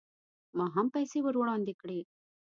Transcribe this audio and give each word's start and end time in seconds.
ما 0.57 0.65
هم 0.75 0.85
پیسې 0.95 1.19
ور 1.23 1.35
وړاندې 1.39 1.73
کړې. 1.81 1.99